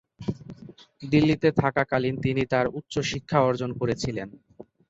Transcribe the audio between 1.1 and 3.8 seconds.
দিল্লিতে থাকাকালীন তিনি তার উচ্চশিক্ষা অর্জন